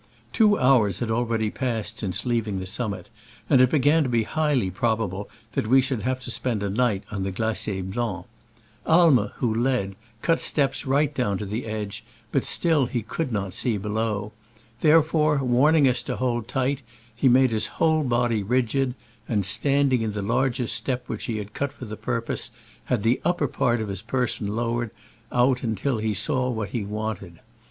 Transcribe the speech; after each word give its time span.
Two 0.33 0.57
hours 0.57 0.97
had 0.97 1.11
already 1.11 1.51
passed 1.51 1.99
since 1.99 2.25
leaving 2.25 2.57
the 2.59 2.65
summit, 2.65 3.11
and 3.47 3.61
it 3.61 3.69
began 3.69 4.01
to 4.01 4.09
be 4.09 4.23
highly 4.23 4.71
probable 4.71 5.29
that 5.53 5.67
we 5.67 5.79
should 5.79 6.01
have 6.01 6.19
to 6.21 6.31
spend 6.31 6.63
a 6.63 6.71
night 6.71 7.03
on 7.11 7.21
the 7.21 7.29
Glacier 7.29 7.83
Blanc. 7.83 8.25
Aimer, 8.87 8.89
^}P> 8.89 8.89
'i 8.89 9.07
89 9.09 9.31
who 9.35 9.47
yet 9.49 9.57
ledT 9.63 9.95
^tit 10.23 10.53
ti 10.55 10.61
tpa 10.63 10.85
rtgfit 10.85 11.13
down 11.13 11.37
to 11.37 11.45
the 11.45 11.67
edge, 11.67 12.03
but 12.31 12.43
still 12.43 12.87
he 12.87 13.03
could 13.03 13.31
not 13.31 13.53
see 13.53 13.77
below: 13.77 14.31
therefore, 14.79 15.37
warning 15.37 15.87
us 15.87 16.01
to 16.01 16.15
hold 16.15 16.47
tight, 16.47 16.81
he 17.15 17.29
made 17.29 17.51
his 17.51 17.67
whole 17.77 18.01
body 18.01 18.41
rigid, 18.41 18.95
and 19.29 19.45
(stand 19.45 19.93
ing 19.93 20.01
in 20.01 20.13
the 20.13 20.23
large 20.23 20.67
step 20.71 21.03
which 21.07 21.25
he 21.25 21.37
had 21.37 21.53
cut 21.53 21.71
for 21.71 21.85
the 21.85 21.95
purpose) 21.95 22.49
had 22.85 23.03
the 23.03 23.21
upper 23.23 23.47
part 23.47 23.79
of 23.79 23.87
his 23.87 24.01
person 24.01 24.47
lowered 24.47 24.89
out 25.31 25.61
until 25.61 25.99
he 25.99 26.15
saw 26.15 26.49
what 26.49 26.69
he 26.69 26.83
wanted. 26.83 27.37